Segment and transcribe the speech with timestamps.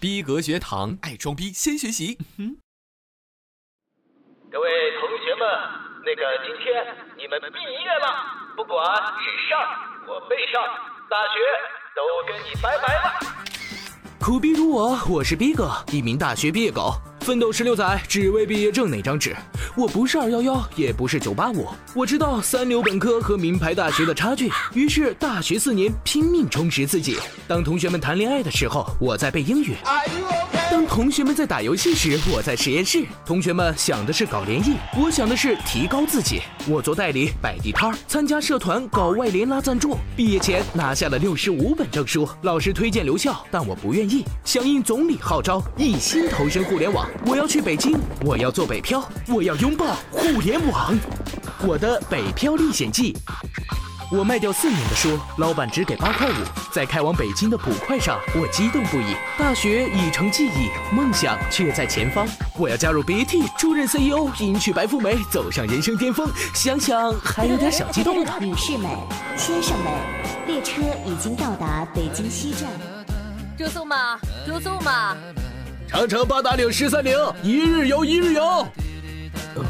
[0.00, 2.16] 逼格学堂，爱装逼先学习。
[4.50, 4.68] 各位
[4.98, 5.46] 同学们，
[6.06, 8.82] 那个今天你们毕业了，不管
[9.20, 9.60] 是上
[10.06, 10.64] 或没上，
[11.10, 11.38] 大学
[11.94, 13.12] 都跟你拜拜了。
[14.18, 16.94] 苦逼如我，我是逼哥，一名大学毕业狗。
[17.30, 19.36] 奋斗十六载，只为毕业证那张纸。
[19.76, 21.68] 我不是二幺幺，也不是九八五。
[21.94, 27.20] 我知道三流本科和名牌大学的差距，于是大学四年拼命充实自己。
[27.46, 29.76] 当同学们谈恋爱的时候，我在背英语；
[30.70, 33.04] 当同学们在打游戏时，我在实验室。
[33.26, 36.42] 同学们想的是搞联谊，我想的是提高自己。
[36.68, 39.98] 我做代理，摆地摊，参加社团，搞外联拉赞助。
[40.16, 44.24] 毕业前拿下了六十五本证书，老师推荐留校，但我不愿意。
[44.44, 47.04] 响应总理号召，一心投身互联网。
[47.26, 50.96] 我要去北京，我要做北漂，我要拥抱互联网。
[51.66, 53.16] 我的北漂历险记。
[54.12, 56.34] 我卖掉四年的书，老板只给八块五。
[56.72, 59.14] 在开往北京的普快上，我激动不已。
[59.38, 62.26] 大学已成记忆，梦想却在前方。
[62.58, 66.28] 我要加入 BAT，出任 CEO，迎娶白富美，走上人生巅峰。
[66.52, 68.32] 想想还有点小激动呢。
[68.40, 68.90] 女士们、
[69.36, 69.92] 先生们，
[70.48, 72.68] 列车已经到达北京西站。
[73.56, 74.18] 住宿吗？
[74.44, 75.16] 住宿吗？
[75.86, 78.66] 长城八达岭十三陵，一日游一日游。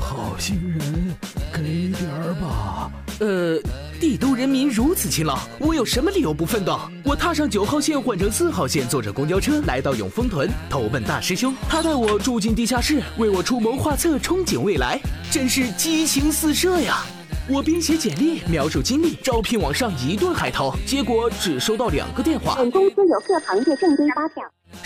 [0.01, 1.15] 好心人，
[1.53, 2.91] 给点儿吧。
[3.19, 3.59] 呃，
[4.01, 6.81] 帝都人民如此勤劳，我有什么理由不奋斗？
[7.05, 11.55] 我踏上九号线换乘四号线，坐着公交车来到永丰屯，投奔大师兄。
[11.69, 14.99] 他带我住进地下室，为我出谋划策，憧憬未来，
[15.31, 17.05] 真是激情四射呀！
[17.47, 22.55] 我编写简历，描述经历，招聘网上一顿海投，结果只收到两个电话。
[22.57, 24.43] 本公司有各行业正规发票。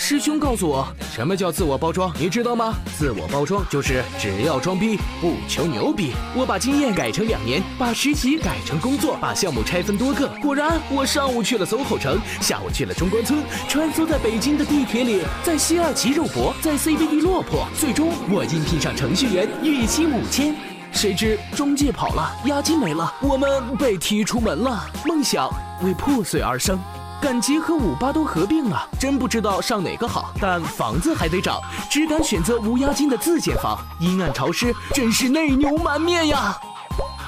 [0.07, 2.13] 师兄告诉我，什么叫自我包装？
[2.19, 2.75] 你知道吗？
[2.99, 6.13] 自我包装就是只要装逼，不求牛逼。
[6.37, 10.29] 我把经验改成两年，把实习改成工作，把项目拆分多个。
[10.43, 17.67] 果然，我上午去了 SOHO 城，下午去了中关村，穿梭在北京的地铁里，在西二旗肉搏，在 CBD 落魄。
[17.75, 20.55] 最终，我应聘上程序员，月薪五千。
[20.93, 25.49] 谁知中介跑了，押金没了，我们被踢出门了，梦想
[25.83, 26.79] 为破碎而生。
[27.25, 30.35] 赶集和五八都合并了，真不知道上哪个好。
[30.39, 31.59] 但房子还得涨，
[31.91, 33.79] 只敢选择无押金的自建房。
[33.99, 36.55] 阴暗潮湿，真是内牛满面呀！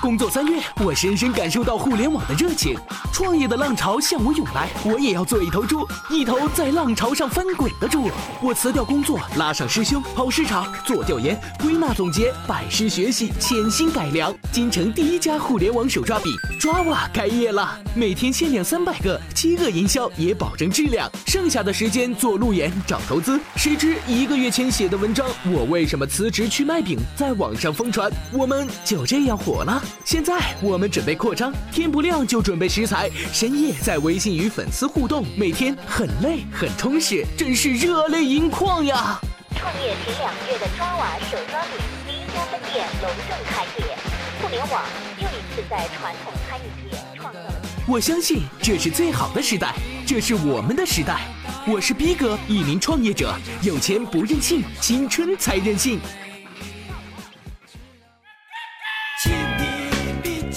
[0.07, 2.79] 工作三月，我深深感受到互联网的热情，
[3.13, 8.09] 创业的浪潮向我涌来，我也要做一头猪，一头在浪潮上翻滚的猪。
[8.41, 14.33] 我辞掉工作，拉上师兄，跑市场，做调研，归纳总结，拜师学习，潜心改良。
[14.53, 16.31] 京城第一家互联网手抓笔
[16.61, 21.11] 抓娃开业了，每天限量三百个，饥饿营销也保证质量。
[21.27, 23.41] 剩下的时间做路演，找投资。
[23.57, 29.83] 谁知一个月前写的文章，我为什么辞职去卖饼，在网上疯传，我们就这样火了。
[30.05, 39.19] 现在我们准备扩张，天不亮就准备食材，深夜在微信与粉丝互动，每天很累很充实，真是热泪盈眶呀！
[39.59, 41.73] 创业前两个月的抓娃手抓饼
[42.07, 43.97] 第一家分店隆重开业，
[44.41, 44.83] 互联网
[45.19, 47.55] 又一次在传统餐饮业创造了。
[47.89, 49.75] 我相信这是最好的时代，
[50.07, 51.21] 这是我们的时代。
[51.67, 55.99] 我是逼哥，一名创业者，有钱不任性，青春才任性。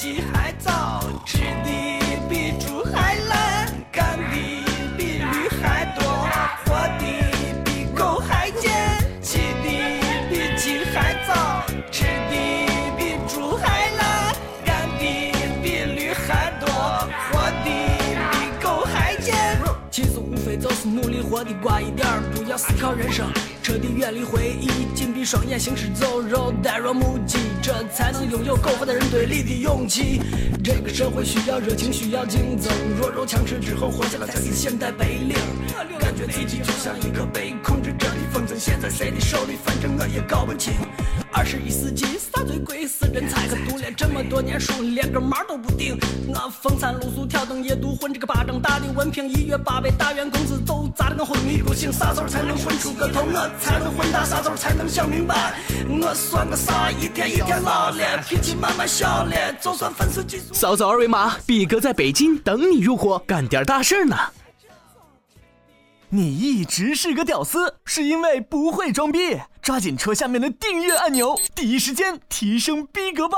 [0.02, 1.70] 鸡还早，吃的
[2.30, 4.34] 比猪还懒，干的
[4.98, 6.02] 比驴还多，
[6.64, 7.04] 活的
[7.66, 8.98] 比狗还贱。
[9.22, 9.68] 起的
[10.30, 12.32] 比鸡还早，吃的
[12.98, 14.34] 比猪还懒，
[14.64, 15.04] 干的
[15.62, 16.70] 比驴还多，
[17.30, 17.66] 活的
[18.32, 19.36] 比狗还贱。
[19.92, 23.30] 其实无非就是努力活的乖一点，不要思考人生，
[23.62, 24.70] 彻底远离回忆，
[25.30, 30.20] 双眼，行尸走肉，呆若木鸡，这才能拥有苟活的人堆里的勇气。
[30.64, 35.38] 这个社会需要热情，需要竞争，弱肉强食之后活下来才是现代白领。
[36.00, 40.74] 感觉自己就像一个被控制着的风筝，现在谁的手里，反正我也搞不清。
[41.40, 42.86] 二十一世纪啥最贵？
[42.86, 43.48] 是人才。
[43.48, 45.98] 可读了这么多年书，连个毛都不顶。
[46.28, 51.94] 我风餐露宿，挑灯夜读，混这个巴掌大的文凭，一月八百大员工资，都砸得跟昏迷不醒。
[51.94, 53.22] 啥时候才能混出个头？
[53.22, 54.26] 我才能混大？
[54.26, 55.54] 啥时候才能想明白？
[55.88, 56.92] 我算个啥？
[56.92, 60.54] 一天一天老了，脾气慢慢小了，就算粉丝基数。
[60.54, 64.18] 扫扫二维码，比哥在北京等你入伙，干点大事呢。
[66.12, 69.40] 你一直是个屌丝，是因为不会装逼。
[69.62, 73.38] 抓紧戳下面的订阅按钮，第一时间提升逼格吧！